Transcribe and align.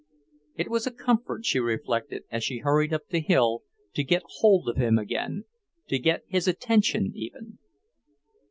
It 0.55 0.67
was 0.71 0.87
a 0.87 0.91
comfort, 0.91 1.45
she 1.45 1.59
reflected, 1.59 2.23
as 2.31 2.43
she 2.43 2.57
hurried 2.57 2.91
up 2.91 3.07
the 3.09 3.19
hill, 3.21 3.61
to 3.93 4.03
get 4.03 4.23
hold 4.37 4.67
of 4.67 4.77
him 4.77 4.97
again, 4.97 5.43
to 5.89 5.99
get 5.99 6.23
his 6.25 6.47
attention, 6.47 7.11
even. 7.13 7.59